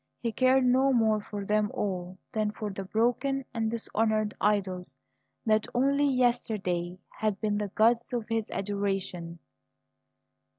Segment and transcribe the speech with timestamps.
[0.19, 4.95] He cared no more for them all than for the broken and dishonoured idols
[5.45, 9.37] that only yesterday had been the gods of his adoration.